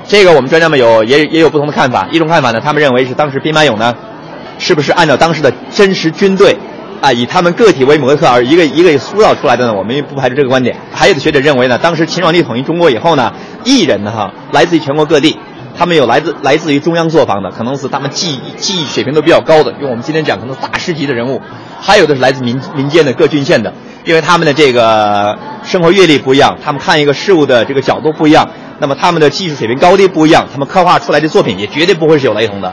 [0.08, 2.08] 这个我们专家们有也也有不同的看法。
[2.12, 3.94] 一种看法呢，他们认为是当时兵马俑呢，
[4.58, 6.58] 是不是按照当时的真实军队
[7.02, 9.74] 啊，以他们个体为模特而一个一个塑造出来的呢？
[9.74, 10.78] 我们也不排除这个观点。
[10.94, 13.34] 还有的学者认为呢，当时秦始皇帝统一中国以后呢，
[13.64, 15.38] 艺人呢哈，来自于全国各地。
[15.76, 21.40] 他们有来自来自于中央作坊的，可能是他们技技艺水平都比较高的，用我们今天讲可能大师级的人物；
[21.80, 23.74] 还有的是来自民民间的各郡县的，
[24.06, 28.48] 因为他们的这个生活阅历不一样，他们看一个事物的这个角度不一样，
[28.80, 32.72] 那么他们的技术水平高低不一样，他们刻画出来的作品也绝对不会是有雷同的。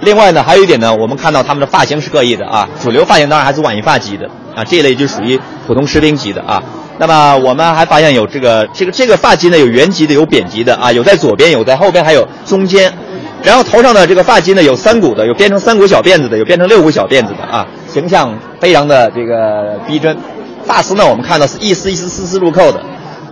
[0.00, 6.62] 另外呢，还有一点呢，我们看到他们的发型是各异的啊，主流发型当然还是晚一发级的啊，这一类就属于普通士兵级的啊。
[6.98, 12.92] 那么我们还发现有这个这个这个发髻呢，有圆髻的，有扁髻的啊，有在左边，有在后边，还有中间。
[13.40, 20.16] 然后头上的这个发髻呢，有三股的，有编成三股小辫子的，有编成六股小辫子的啊，形象非常的这个逼真。
[20.64, 22.80] 发丝呢，我们看到是一丝一丝丝丝入扣的，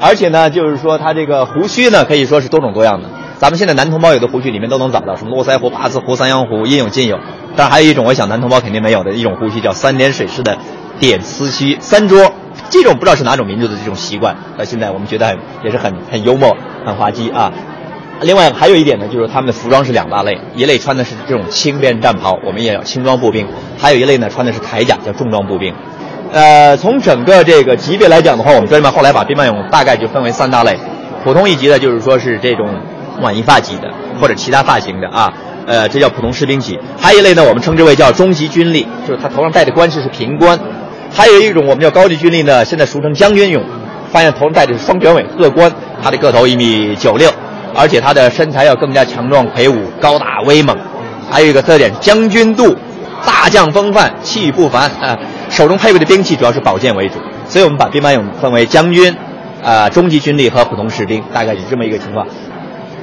[0.01, 3.09] 而且呢，就是说它这个胡须呢，可以说是多种多样的。
[3.39, 7.19] 咱们现在男同胞有的胡须里面都能找到，什么络腮胡、八字胡、三阳胡，应有尽有。
[7.55, 10.57] 但还有一种，我想男同胞肯定没有的一种胡须，叫三点水式的
[10.99, 12.33] 点丝须，三撮。
[12.71, 17.53] 这种不知道是哪种民族的这种习惯，到现在我们觉得很也是很很幽默、很滑稽啊。
[18.23, 23.45] 另外还有一点呢，就是他们的服装是两大类，一类穿的是这种轻便战袍，我们也叫轻装步兵；
[23.79, 25.75] 还有一类呢穿的是铠甲，叫重装步兵。
[26.33, 30.79] 呃，从整个这个级别来讲的话，我们专门后来把兵马俑大概就分为三大类：
[31.23, 32.67] 普通一级的，就是说是这种
[33.21, 33.91] 晚一发级的，
[34.21, 35.33] 或者其他发型的啊。
[35.67, 36.79] 呃，这叫普通士兵级。
[36.97, 40.59] 还有一类呢，我们称之为叫中级军吏，就是他头上戴的冠饰是平冠。
[41.13, 43.61] 还有一种我们叫高级军吏呢，现在俗称将军俑，
[44.13, 47.29] 发现头上戴的是双卷尾鹤冠，他的个头一米九六，
[47.75, 50.77] 而且他的身材要更加强壮魁梧、高大威猛。
[51.29, 52.77] 还有一个特点，将军肚，
[53.27, 55.19] 大将风范，气宇不凡啊！
[55.51, 57.15] 手中配备的兵器主要是宝剑为主，
[57.49, 59.13] 所以我们把兵马俑分为将军、
[59.65, 62.25] 啊中级军吏和普通士兵，大概是这么一个情况。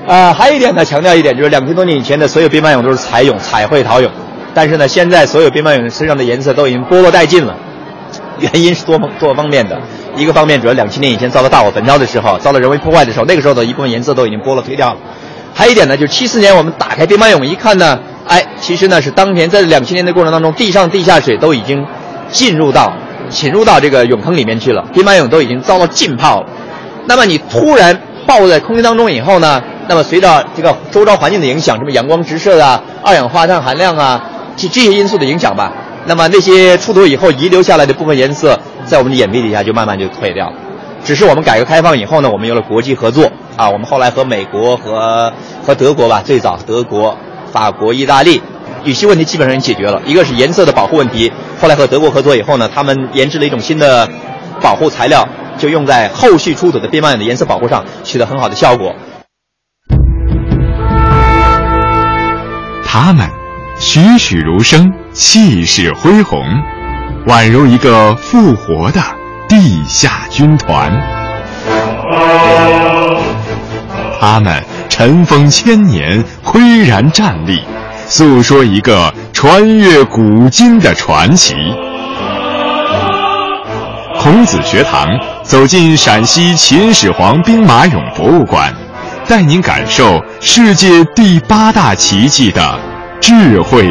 [0.07, 4.09] 啊，还有一点呢，强调一点就是两千多年以前的所有兵马俑都是彩俑、彩绘陶俑，
[4.53, 7.55] 但是呢，现在所有兵马俑身上的颜色都已经剥落殆尽了。
[8.39, 9.79] 原因是多方多方面的，
[10.17, 14.99] 一个方面主要两千年以前遭到大火焚烧的时候，遭到人为破坏的时候，那个时候的一部分颜色都已经剥落褪掉了。
[15.53, 17.97] 还有一点呢，就是七四年我们打开兵马俑一看呢，
[18.27, 21.85] 哎，其实呢是当年在两千年的过程当中，地上地下水都已经
[22.29, 22.91] 进入到
[23.29, 26.47] 侵入到这个俑坑里面去了，兵马俑都已经遭到浸泡了。
[27.05, 34.23] 那么你突然暴露在空气当中以后呢，那么随着这个周遭环境的影响，什么阳光直射啊、二氧化碳含量啊，
[34.55, 35.71] 这这些因素的影响吧。
[36.05, 40.53] 那么那些出土以后遗留下来的部分颜色，在我们的眼皮底下就慢慢就退掉了。
[41.03, 45.31] 只是我们改革开放以后呢，我们有了国际合作啊，我们后来和美国和
[45.65, 47.17] 和德国吧，最早德国、
[47.51, 48.41] 法国、意大利，
[48.83, 50.01] 有些问题基本上解决了。
[50.05, 51.31] 一个是颜色的保护问题，
[51.61, 54.07] 后来和德国合作以后呢，他们研制了一种新的
[54.61, 55.27] 保护材料，
[55.57, 58.93] 就用在后续出土的兵马俑的颜色保护上，取得很好的效果。
[62.93, 63.27] 他们
[63.79, 64.93] 栩栩如生。
[65.13, 66.43] 气势恢宏，
[67.25, 69.01] 宛如一个复活的
[69.49, 70.91] 地下军团。
[74.19, 77.61] 他们尘封千年，岿然站立，
[78.07, 81.55] 诉说一个穿越古今的传奇。
[84.19, 85.07] 孔子学堂
[85.43, 88.71] 走进陕西秦始皇兵马俑博物馆，
[89.27, 92.79] 带您感受世界第八大奇迹的
[93.21, 93.89] 智慧。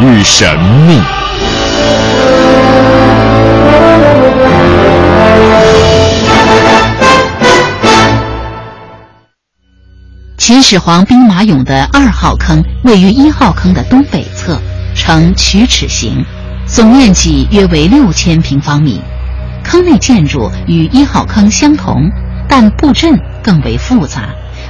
[0.00, 0.56] 与神
[0.86, 1.00] 秘。
[10.36, 14.56] 秦始皇兵马俑的二号坑位于一号坑的东北侧，
[14.94, 16.24] 呈曲尺形，
[16.64, 19.02] 总面积约为六千平方米。
[19.64, 22.08] 坑内建筑与一号坑相同，
[22.48, 24.28] 但布阵更为复杂，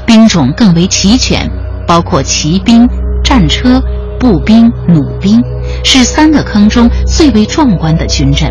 [0.09, 1.47] 兵种更为齐全，
[1.87, 2.89] 包括骑兵、
[3.23, 3.81] 战车。
[4.21, 5.41] 步兵、弩兵
[5.85, 8.51] 是三个坑中最为壮观的军阵。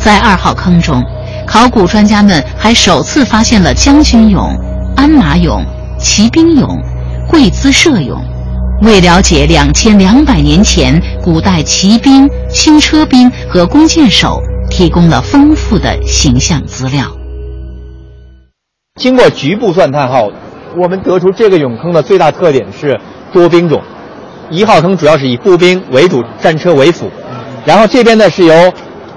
[0.00, 1.00] 在二号坑中，
[1.46, 4.48] 考古专家们还首次发现了将军俑、
[4.96, 5.64] 鞍马俑、
[5.96, 6.76] 骑兵俑、
[7.28, 8.18] 跪姿射俑，
[8.82, 17.06] 为了解两千两百年前古代骑兵、轻车兵和弓箭手提供了丰富的形象资料。
[18.96, 20.30] 经过局部钻探后，
[20.76, 23.00] 我们得出这个俑坑的最大特点是
[23.32, 23.80] 多兵种。
[24.50, 27.08] 一号坑主要是以步兵为主，战车为辅，
[27.64, 28.54] 然后这边呢是由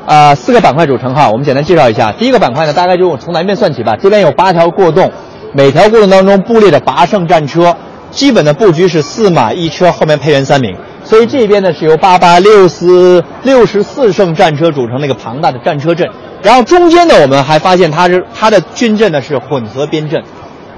[0.06, 2.14] 呃、四个板块组成哈，我们简单介绍一下。
[2.14, 3.98] 第一个板块呢，大概就从南边算起吧。
[4.00, 5.12] 这边有八条过洞，
[5.54, 7.76] 每条过洞当中布列着八胜战车，
[8.12, 10.74] 基本的布局是四马一车，后面配员三名。
[11.04, 16.10] 所以这边呢是由八八六四六十四胜战车组成那个庞大的战车阵。
[16.46, 20.22] 然后中间呢，我们还发现它是它的军阵呢是混合编阵，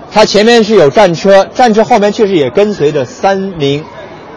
[0.10, 3.84] 它前面是有战车，战车后面确实也跟随着三名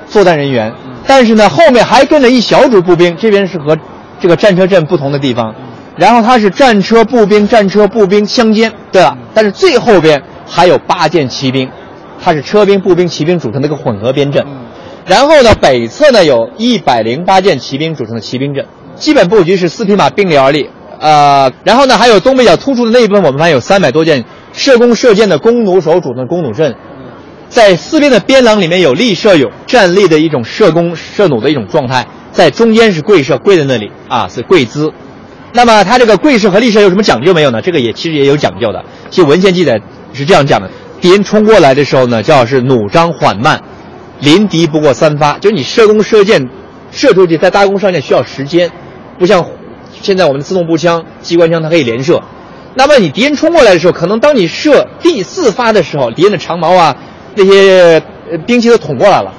[0.09, 0.75] 作战人员，
[1.07, 3.79] 但是呢后面还跟着一小组步兵，这边是和
[4.19, 5.55] 这个战车阵不同的地方。
[5.97, 9.17] 然后它是战车步兵、战车步兵相间，对吧？
[9.33, 11.71] 但是最后边还有八件骑兵，
[12.21, 14.45] 它是车兵、步兵、骑兵组成的一个混合编阵。
[15.07, 18.67] 然后呢，北侧呢有一百零八件骑兵组成的骑兵阵，
[18.97, 20.69] 基本布局是四匹马并列而立。
[21.01, 24.23] 呃，然后呢，还有东北角突出的那一部分，我们发现有三百多件
[24.53, 26.77] 射弓射箭的弓弩手组成的弓弩阵，
[27.49, 34.93] 在四边的边廊里面有立射俑站立的一种射弓射弩的一种状态，在中间是跪射跪在那里啊，是跪姿。
[35.55, 37.63] 那么它这个跪射和立射有什么讲究没有呢？
[37.63, 38.85] 这个也其实也有讲究的。
[39.09, 39.81] 其实文献记载
[40.13, 40.71] 是这样讲的：
[41.01, 43.61] 敌人冲过来的时候呢，叫是弩张缓慢，
[44.21, 45.39] 临敌不过三发。
[45.39, 46.47] 就是你射弓射箭
[46.93, 48.71] 射出去，在搭弓上箭需要时间，
[49.19, 49.43] 不像
[50.03, 52.23] 现在我们的自动步枪、机关枪它可以连射。
[52.75, 56.97] 那么你敌人冲过来的时候，可能当你射第四发的时候，敌人的长矛啊
[57.35, 58.03] 那些
[58.47, 59.33] 兵器都捅过来了，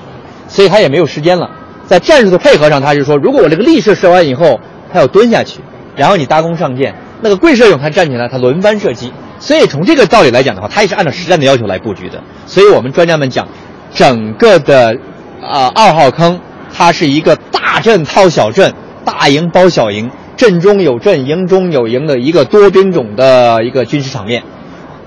[0.48, 1.50] 所以他也没有时间了。
[1.86, 4.60] 在战术的配合上，他就说，如果我这个立射射完以后，
[4.92, 5.60] 他要蹲下去，
[5.96, 9.12] 然后你搭弓上箭，那个跪射俑他站起来，他轮番射击。
[9.40, 12.22] 所以从这个道理来讲的话，他也是按照实战的要求来布局的。
[12.46, 13.48] 所以我们专家们讲，
[13.94, 14.96] 整个的
[15.42, 16.40] 啊、二号坑，
[16.74, 24.44] 它是一个大阵套小阵，大营包小营，阵中有阵，营中有营的一个多兵种的一个军事场面。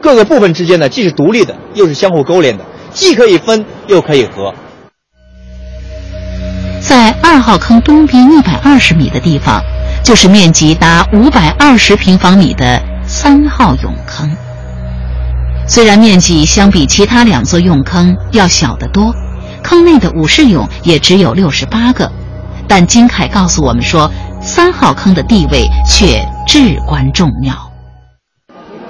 [0.00, 4.54] 各个部分之间呢，既是独立的，又是相互勾连的，既可以分，又可以合。
[6.80, 9.62] 在二号坑东边一百二十米的地方，
[10.04, 14.30] 就是面积达五百二十平方米的三号俑坑。
[15.66, 19.14] 虽然面积相比其他两座俑坑要小得多，
[19.62, 22.12] 坑内的武士俑也只有六十八个，
[22.68, 24.10] 但金凯告诉我们说，
[24.44, 27.54] 三号坑的地位却至关重要。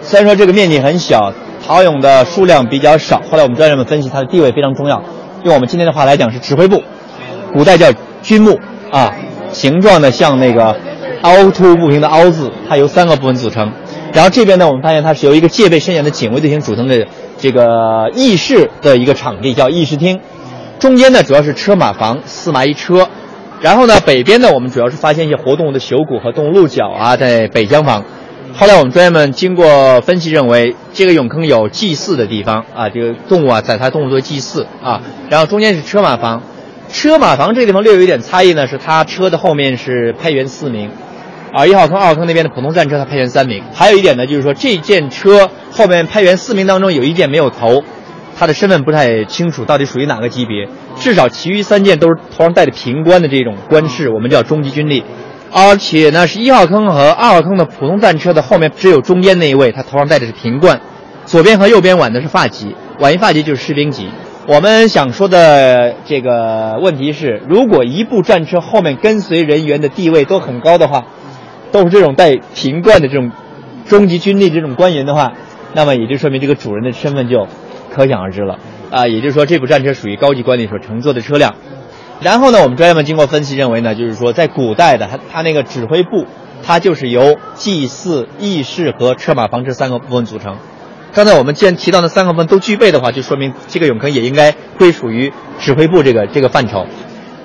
[0.03, 1.33] 虽然说这个面积很小，
[1.65, 5.01] 陶俑的数量比较少，后来我们专家们分析它的地位非常重要。
[5.45, 6.83] 用我们今天的话来讲是指挥部，
[7.53, 7.87] 古代叫
[8.21, 8.59] 军墓
[8.91, 9.15] 啊，
[9.53, 10.77] 形状呢像那个
[11.23, 13.73] 凹凸不平的凹字，它由三个部分组成。
[14.13, 17.07] 然后这边呢，我们发现它是由一个戒备森严的警卫队形组成的
[17.39, 20.21] 这个议事的一个场地，叫议事厅。
[20.81, 23.09] 中间呢主要是车马房，四马一车。
[23.65, 28.05] 然后呢北边呢，我们主要是发现一些活动的朽骨和动物鹿角啊，在北厢房。
[28.53, 35.01] 后来我们专家们经过分析认为，这个俑坑有祭祀的地方啊，这个动物啊，宰杀动物做祭祀啊。
[35.31, 36.43] 然后中间是车马房，
[36.91, 40.91] 车马房这个地方略有一点差异呢，是它车的后面是配员四名，
[41.55, 43.65] 而一号坑、二号坑那边的普通战车它配员三名。
[43.73, 47.83] 还有一点呢，就是说这件车后面配员四名当中有一件没有头，
[48.37, 50.69] 他的身份不太清楚，到底属于哪个级别。
[50.97, 55.05] 至少其余三件都是头上戴着平冠的这种官士，我们叫中级军力。
[55.53, 60.81] 而且呢，是一号坑和二号坑的普通战车的后面只有中间那一位，他头上戴的是平冠，
[61.27, 64.09] 左边和右边挽的是发髻，挽一发髻就是士兵级。
[64.49, 71.05] 我们想说的这个问题是，如果一部战车后面跟随人员的地位都很高的话，
[71.71, 73.31] 都是这种带平冠的这种
[73.87, 75.33] 中级军力这种官员的话，
[75.73, 77.47] 那么也就说明这个主人的身份就
[77.95, 78.59] 可想而知了
[78.91, 79.07] 啊。
[79.07, 81.55] 也就是说，这部战车属于高级官吏所乘坐的车辆。
[82.21, 86.27] 然后呢，我们专家们经过分析认为呢，就是说在古代的它它那个指挥部，
[86.63, 90.57] 它就是由祭祀、议事和车马房这三个部分组成。
[91.13, 96.87] 刚才我们既然提到那三个部分都具备的话，就说明这个俑坑也应该归属于指挥部这个这个范畴。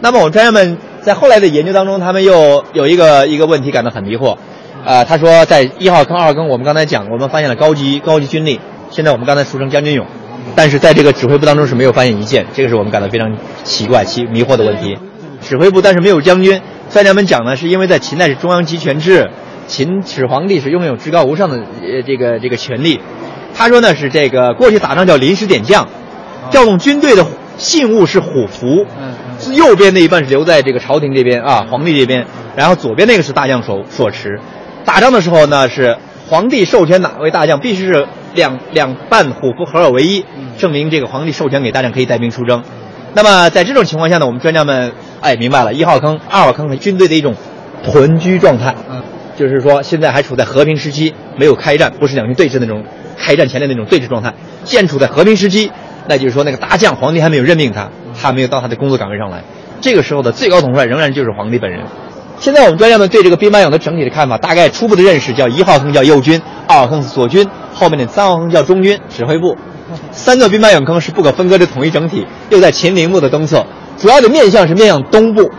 [0.02, 4.38] 那么我们专家们在后来的研究当中，他们又有一个一个问题感到很迷惑，
[4.86, 8.60] 啊、他说在一号坑、二号坑，我们刚才讲，我们发现了高级高级军力，
[8.92, 10.06] 现在我们刚才俗称将军俑，
[10.56, 14.98] 但是在这个指挥部当中是没有发现一件，这个是我们感到非常奇怪、奇迷惑的问题。
[15.42, 19.30] 指挥部但是没有将军，专家们讲呢，是因为在秦代是中央集权制，
[19.68, 23.00] 秦始皇帝是拥有至高无上的呃这个这个权力。
[23.56, 25.88] 他说呢是这个过去打仗叫临时点将，
[26.52, 27.26] 调动军队的
[27.58, 28.86] 信物是虎符，
[29.54, 32.26] 右边那一半是留在这个朝廷这边啊，皇帝这边，
[32.56, 34.40] 然后左边那个是大将手所持。
[34.86, 35.98] 打仗的时候呢是
[36.30, 38.06] 皇帝授权哪位大将，必须是
[38.36, 40.24] 两两半虎符合二为一，
[40.60, 42.64] 证明这个皇帝授权给大将可以带兵出征。
[43.16, 47.34] 那么在这种情况下呢，我们专家们哎明白了，一号坑、二号坑是军队的一种
[47.84, 48.76] 屯居状态，
[49.36, 52.84] 就是说现在还处在和平时期，没有开战，不是两军对峙那种
[53.18, 54.36] 开战前的那种对峙状态。
[54.66, 55.72] 既然处在和平时期，
[56.08, 57.90] 那就是说那个大将皇帝还没有任命他，
[58.22, 59.44] 他没有到他的工作岗位上来，
[59.82, 61.86] 这个时候的最高统帅仍然就是皇帝本人。
[62.40, 69.58] 现在我们专家们对这个兵马俑的整体的看法，大概初步的认识叫一号坑叫右军，二号坑是左军，后面的三号坑叫中军指挥部。
[70.12, 73.66] 三座兵马俑坑是不可分割的统一整体，又在秦陵墓的东侧，
[73.98, 75.52] 主要的面向是面向东部。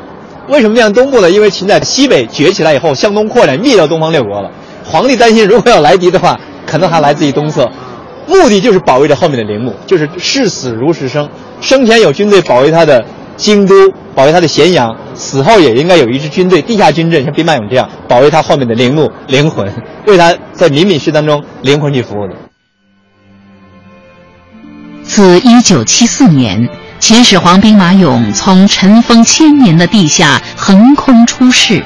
[0.49, 1.31] 为什么面向东部呢？
[1.31, 4.51] 因为秦在西北崛起来以后，向东扩展，灭掉东方六国了。
[4.85, 7.69] 皇帝担心，如果要来敌的话，可能还来自于东侧。
[8.27, 11.29] 目的就是保卫着后面的陵墓，就是视死如是生。
[11.61, 13.05] 生前有军队保卫他的
[13.41, 19.67] 京都，保卫他的咸阳；死后也应该有一支军队，地下军阵，像兵马俑这样保卫他后面的陵墓、灵魂，
[20.07, 22.35] 为他在民民世当中灵魂去服务的。
[25.03, 26.69] 自1974年，
[26.99, 31.83] 秦始皇兵马俑从尘封千年的地下横空出世，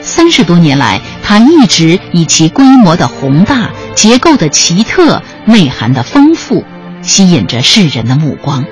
[0.00, 6.64] 三十多年来，它一直以其规模的宏大、结构的奇特、内涵的丰富，
[7.02, 8.64] 吸引着世人的目光，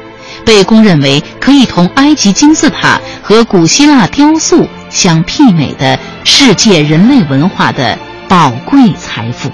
[0.44, 9.50] 被公认为可以同埃及金字塔和古希腊雕塑相媲美的世界人类文化的宝贵财富。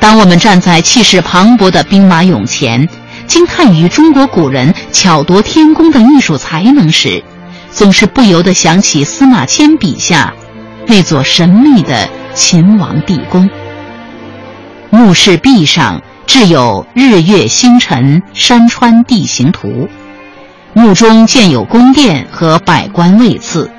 [0.00, 2.88] 当我们站在气势磅礴的兵马俑前，
[3.26, 7.22] 惊叹于中国古人巧夺天工的艺术才能时，
[7.70, 10.34] 总是不由得想起司马迁笔下
[10.86, 13.48] 那座神秘的秦王地宫。
[14.90, 16.02] 墓室壁上
[16.32, 19.90] 置有日月星辰、山川地形图，
[20.72, 23.70] 墓中建有宫殿和百官位次，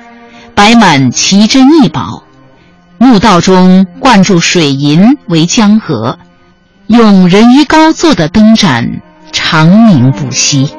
[0.54, 2.22] 摆满奇珍异宝。
[2.96, 6.16] 墓道中灌注水银为江河，
[6.86, 9.00] 用人鱼膏做的灯盏。
[9.32, 10.72] 长明不息。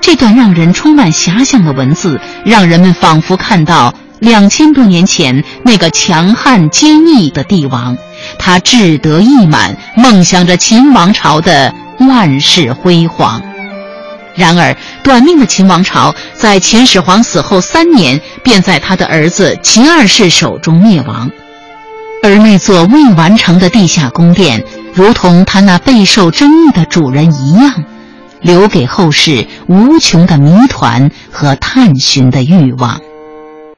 [0.00, 7.96] 这段让人充满遐想的文字，让人们仿佛看到两千多年前那个强悍坚毅的帝王，
[8.38, 13.40] 他志得意满，梦想着秦王朝的万世辉煌。
[14.34, 21.30] 然而，短命的秦王朝在秦始皇死后三年，便在他的儿子秦二世手中灭亡，
[22.22, 24.64] 而那座未完成的地下宫殿。
[24.94, 27.84] 如同他那备受争议的主人一样，
[28.40, 33.00] 留给后世无穷的谜团和探寻的欲望。